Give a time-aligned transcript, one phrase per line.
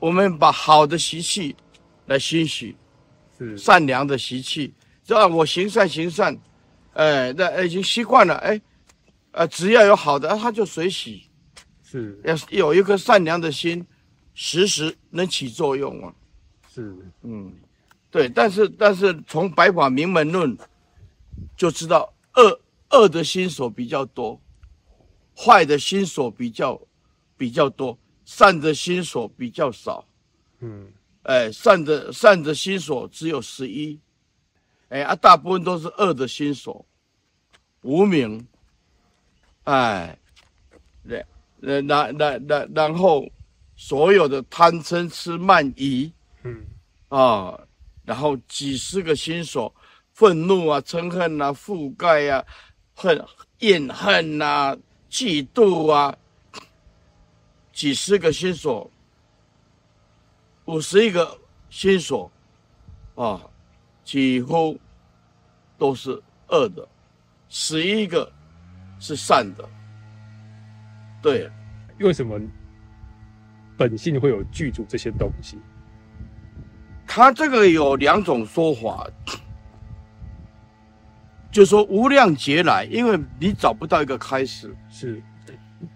[0.00, 1.54] 我们把好的习气
[2.06, 2.74] 来熏习，
[3.38, 3.56] 是。
[3.56, 4.72] 善良的习气，
[5.04, 6.36] 这样我行善行善，
[6.94, 8.60] 哎，那已经习惯了，哎，
[9.32, 11.28] 呃，只要有好的，他就随喜，
[11.84, 12.18] 是。
[12.24, 13.86] 要有一颗善良的心，
[14.32, 16.12] 时时能起作用啊。
[16.72, 17.52] 是，嗯，
[18.10, 20.56] 对，但是但是从白法明门论
[21.56, 22.60] 就知道恶
[22.90, 24.40] 恶的心所比较多，
[25.36, 26.80] 坏的心所比较
[27.36, 27.98] 比较多。
[28.24, 30.04] 善的心所比较少，
[30.60, 30.86] 嗯，
[31.22, 33.98] 哎，善的善的心所只有十一，
[34.88, 36.84] 哎啊，大部分都是恶的心所，
[37.82, 38.46] 无名，
[39.64, 40.16] 哎，
[41.04, 41.26] 然
[41.60, 43.26] 然然然然然后
[43.76, 46.12] 所有的贪嗔痴慢疑，
[46.44, 46.64] 嗯，
[47.08, 47.58] 啊，
[48.04, 49.74] 然后几十个心所，
[50.12, 52.44] 愤怒啊，嗔恨啊，覆盖啊，
[52.94, 53.22] 恨
[53.58, 54.76] 厌恨、啊，
[55.10, 56.16] 嫉妒啊。
[57.72, 58.90] 几十个心所，
[60.64, 61.38] 五十一个
[61.70, 62.30] 心所，
[63.14, 63.40] 啊，
[64.04, 64.78] 几乎
[65.78, 66.10] 都是
[66.48, 66.86] 恶的，
[67.48, 68.30] 十一个
[68.98, 69.68] 是善的。
[71.22, 71.50] 对，
[72.00, 72.38] 为什么
[73.76, 75.58] 本性会有具足这些东西？
[77.06, 79.08] 他这个有两种说法，
[81.50, 85.22] 就说无量劫来，因为你找不到一个开始，是。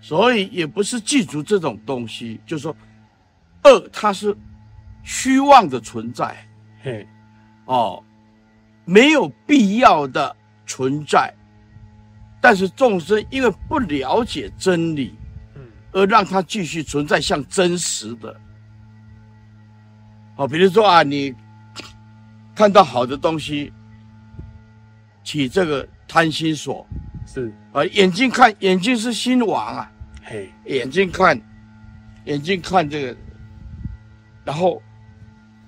[0.00, 2.76] 所以也不是记住这种东西，就是说，
[3.64, 4.36] 恶它是
[5.02, 6.36] 虚妄的存在，
[6.82, 7.06] 嘿，
[7.64, 8.02] 哦，
[8.84, 10.36] 没有必要的
[10.66, 11.32] 存在，
[12.40, 15.14] 但是众生因为不了解真理，
[15.54, 18.38] 嗯，而让它继续存在，像真实的，
[20.36, 21.34] 哦，比如说啊，你
[22.54, 23.72] 看到好的东西，
[25.24, 26.86] 起这个贪心所。
[27.32, 27.52] 是。
[27.72, 29.92] 啊，眼睛看，眼睛是心王啊，
[30.24, 31.40] 嘿，眼睛看，
[32.24, 33.16] 眼睛看这个，
[34.44, 34.82] 然后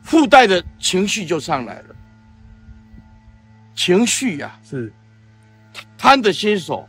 [0.03, 1.95] 附带的情绪就上来了，
[3.77, 4.93] 情绪呀、啊，是。
[5.97, 6.89] 贪的心手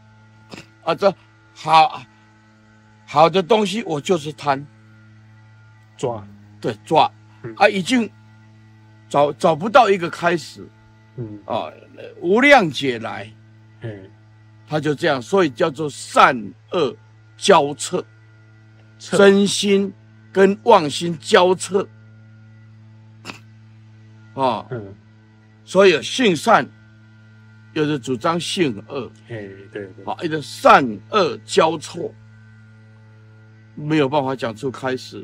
[0.83, 1.13] 啊，这
[1.53, 2.01] 好
[3.05, 4.65] 好的东西我就是贪，
[5.95, 6.25] 抓，
[6.59, 7.09] 对抓，
[7.43, 8.09] 嗯、啊，已经
[9.07, 10.67] 找找不到一个开始，
[11.17, 11.39] 嗯。
[11.45, 11.71] 啊，
[12.21, 13.31] 无量劫来，
[13.81, 14.09] 嗯。
[14.73, 16.35] 他就这样，所以叫做善
[16.71, 16.97] 恶
[17.37, 18.03] 交彻，
[18.97, 19.93] 真心
[20.31, 21.87] 跟妄心交彻
[24.33, 24.65] 啊。
[24.71, 24.95] 嗯，
[25.63, 26.67] 所以性善，
[27.73, 29.11] 有的主张性恶。
[29.29, 30.03] 哎，对对。
[30.03, 32.11] 好，一个善恶交错，
[33.75, 35.23] 没有办法讲出开始。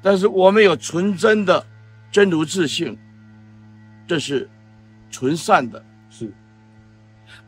[0.00, 1.62] 但是我们有纯真的
[2.10, 2.96] 真如自性，
[4.06, 4.48] 这是
[5.10, 5.84] 纯善的。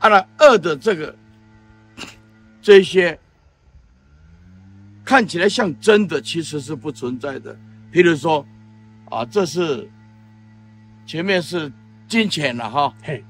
[0.03, 1.17] 当然，恶的这个
[2.61, 3.17] 这些
[5.05, 7.57] 看起来像真的，其实是不存在的。
[7.93, 8.45] 譬如说，
[9.09, 9.89] 啊，这是
[11.07, 11.73] 前面是
[12.09, 13.25] 金钱了哈，嘿，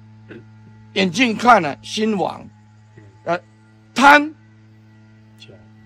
[0.95, 2.43] 眼睛看了心往，
[3.25, 3.39] 呃，
[3.95, 4.33] 贪，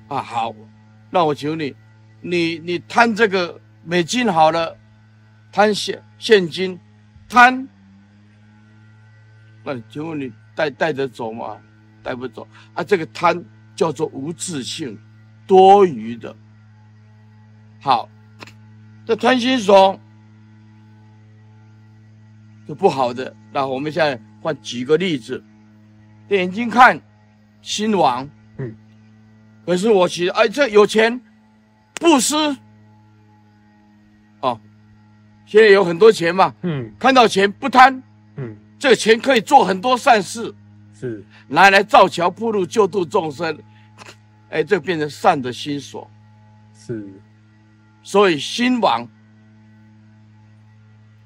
[0.06, 0.54] 啊好，
[1.10, 1.74] 那我求你，
[2.20, 4.76] 你你贪这个美金好了，
[5.50, 6.78] 贪现现金，
[7.28, 7.66] 贪，
[9.64, 10.32] 那请问你？
[10.56, 11.59] 带带得走吗？
[12.03, 12.83] 带不走啊！
[12.83, 13.44] 这个贪
[13.75, 14.97] 叫做无自性，
[15.44, 16.34] 多余的。
[17.81, 18.09] 好，
[19.05, 20.00] 这贪心说
[22.66, 23.34] 是不好的。
[23.53, 25.43] 那我们现在换举个例子：
[26.28, 27.00] 眼睛看，
[27.61, 28.28] 心王。
[28.59, 28.75] 嗯。
[29.66, 31.21] 可是我其实哎，这有钱，
[31.95, 32.34] 布施。
[34.41, 34.61] 哦，
[35.45, 36.55] 现在有很多钱嘛。
[36.62, 36.95] 嗯。
[37.00, 38.00] 看到钱不贪。
[38.76, 38.78] 嗯。
[38.78, 40.54] 这个钱可以做很多善事，
[40.94, 41.25] 是。
[41.48, 43.59] 拿来造桥铺路、救度众生，
[44.50, 46.10] 哎，这变成善的心所，
[46.75, 47.09] 是，
[48.03, 49.09] 所以心王、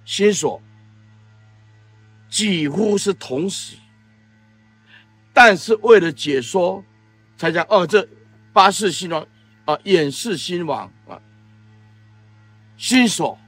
[0.05, 0.61] 心所
[2.29, 3.77] 几乎是同时，
[5.33, 6.85] 但是为了解说，
[7.37, 8.07] 才讲哦，这
[8.53, 9.27] 八世心王
[9.65, 11.21] 啊，眼识心王啊，
[12.77, 13.39] 心所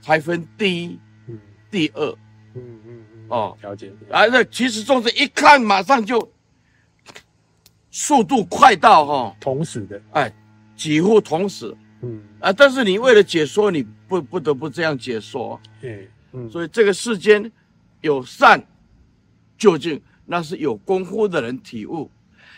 [0.00, 1.38] 才分第一、嗯、
[1.70, 2.18] 第二，
[2.56, 3.26] 嗯嗯嗯。
[3.28, 3.92] 哦，了解。
[4.10, 6.32] 啊，那其实众生一看，马上就
[7.90, 10.34] 速度快到哈、哦，同时的，哎，
[10.76, 11.74] 几乎同时。
[12.02, 15.58] 嗯啊，但是你为了解说，你不不得不这样解说。
[15.80, 17.50] 对，嗯，所以这个世间
[18.02, 18.62] 有善，
[19.56, 22.10] 究竟那是有功夫的人体悟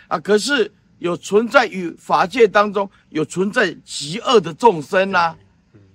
[0.08, 0.18] 啊。
[0.18, 5.38] 可是有存在于法界当中有存在极恶的众生呐、啊，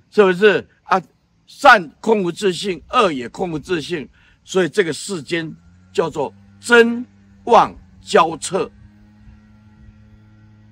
[0.09, 0.82] 是不是啊？
[1.55, 4.09] 善空无自性，恶也空无自性。
[4.43, 5.55] 所以这个世间
[5.93, 7.05] 叫做真
[7.45, 8.69] 妄交彻，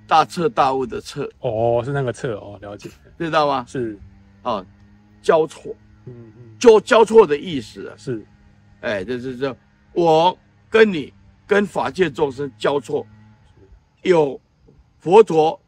[0.06, 1.30] 大彻大悟的彻。
[1.38, 2.90] 哦，是那个彻哦，了解。
[3.16, 3.64] 知道吗？
[3.66, 3.98] 是，
[4.42, 4.64] 啊，
[5.22, 5.74] 交错，
[6.06, 8.26] 嗯嗯，交交错的意思啊，是，
[8.80, 9.56] 哎，这是这，
[9.94, 10.36] 我
[10.68, 11.14] 跟你
[11.46, 13.06] 跟法界众生交错，
[14.02, 14.38] 有
[14.98, 15.58] 佛陀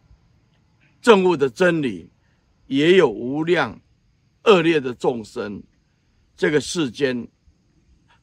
[1.01, 2.11] 证悟的真理，
[2.67, 3.81] 也有无量
[4.45, 5.63] 恶劣的众生，
[6.37, 7.27] 这个世间，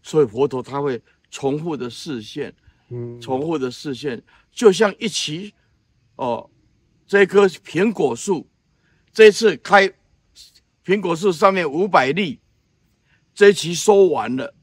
[0.01, 2.53] 所以佛陀他会重复的示现，
[2.89, 4.21] 嗯，重复的示现，
[4.51, 5.53] 就像一期，
[6.15, 6.49] 哦，
[7.07, 8.47] 这棵苹果树，
[9.11, 9.91] 这次开
[10.85, 12.39] 苹果树上面五百粒，
[13.33, 14.53] 这一期收完了，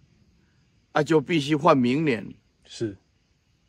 [0.93, 2.35] 那就必须换明年。
[2.65, 2.97] 是，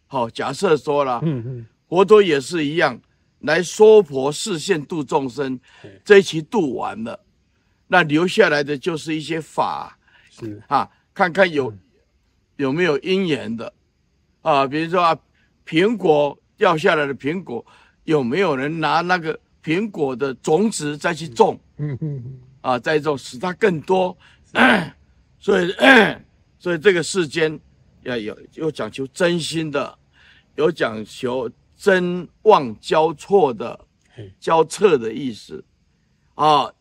[0.07, 2.99] 好，假设说了，嗯嗯，佛陀也是一样，
[3.39, 5.59] 来说婆示现度众生，
[6.03, 7.25] 这一期度完了，
[7.91, 9.97] 那留下来的就是一些法，
[10.29, 10.61] 是。
[10.67, 11.73] 啊，看看有
[12.57, 13.73] 有没有因缘的，
[14.43, 15.17] 啊，比如说啊，
[15.65, 17.65] 苹果掉下来的苹果，
[18.03, 21.59] 有没有人拿那个苹果的种子再去种？
[21.77, 24.15] 嗯嗯嗯，啊，再种使它更多，
[25.39, 25.73] 所以
[26.59, 27.59] 所以这个世间
[28.03, 29.97] 要有有讲求真心的，
[30.55, 33.79] 有讲求真妄交错的，
[34.39, 35.63] 交错的意思，
[36.35, 36.71] 啊，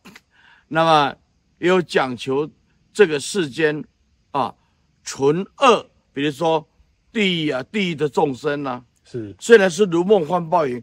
[0.69, 1.17] 那么
[1.59, 2.49] 也有讲求
[2.93, 3.82] 这个世间
[4.31, 4.55] 啊
[5.03, 6.67] 纯恶，比如说
[7.12, 10.82] 地狱啊地狱的众生呢、啊，是虽然是如梦幻泡影，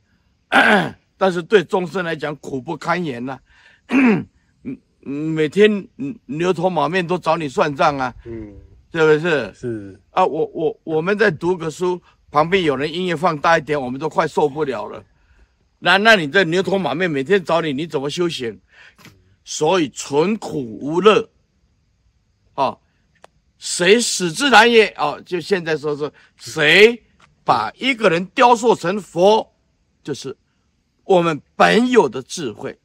[1.18, 3.40] 但是对众生来讲苦不堪言呐、啊。
[5.08, 5.88] 每天
[6.26, 8.56] 牛头马面都找你算账啊，嗯，
[8.92, 9.54] 是不是？
[9.54, 15.04] 是啊，我我我们在读个书，旁边有人音乐放大一点，我们都快受不了了。
[15.78, 18.60] 那那你这牛头马面每天找你，你怎么修行？
[19.46, 21.30] 所以纯苦无乐，
[22.56, 22.76] 啊，
[23.60, 24.88] 谁使之然也？
[24.88, 27.04] 啊，就现在说说，谁
[27.44, 29.56] 把一个人雕塑成佛，
[30.04, 30.36] 就是
[31.04, 32.78] 我们本有的智慧。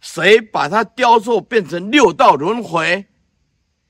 [0.00, 3.06] 谁把它雕塑变成六道轮回，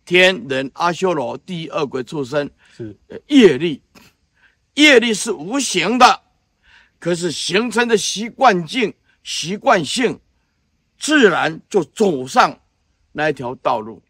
[0.04, 3.82] 天人阿修罗地狱恶鬼畜生是业力，
[4.74, 6.22] 业力是无形的，
[6.98, 10.18] 可是形成的习惯性习惯性，
[11.02, 12.56] 自然就走上
[13.10, 14.00] 那一条道路。